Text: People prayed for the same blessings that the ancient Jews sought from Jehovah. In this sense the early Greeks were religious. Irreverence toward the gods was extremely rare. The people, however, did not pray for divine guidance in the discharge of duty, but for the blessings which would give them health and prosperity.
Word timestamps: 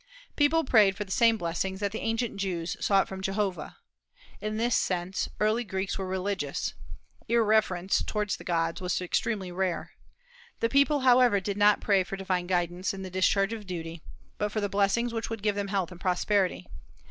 People 0.35 0.63
prayed 0.63 0.97
for 0.97 1.03
the 1.03 1.11
same 1.11 1.37
blessings 1.37 1.79
that 1.79 1.91
the 1.91 1.99
ancient 1.99 2.37
Jews 2.37 2.75
sought 2.83 3.07
from 3.07 3.21
Jehovah. 3.21 3.77
In 4.41 4.57
this 4.57 4.75
sense 4.75 5.25
the 5.25 5.45
early 5.45 5.63
Greeks 5.63 5.95
were 5.95 6.07
religious. 6.07 6.73
Irreverence 7.27 8.01
toward 8.01 8.31
the 8.31 8.43
gods 8.43 8.81
was 8.81 8.99
extremely 8.99 9.51
rare. 9.51 9.91
The 10.59 10.69
people, 10.69 11.01
however, 11.01 11.39
did 11.39 11.55
not 11.55 11.81
pray 11.81 12.03
for 12.03 12.17
divine 12.17 12.47
guidance 12.47 12.95
in 12.95 13.03
the 13.03 13.11
discharge 13.11 13.53
of 13.53 13.67
duty, 13.67 14.01
but 14.39 14.51
for 14.51 14.59
the 14.59 14.67
blessings 14.69 15.13
which 15.13 15.29
would 15.29 15.43
give 15.43 15.53
them 15.53 15.67
health 15.67 15.91
and 15.91 16.01
prosperity. 16.01 16.65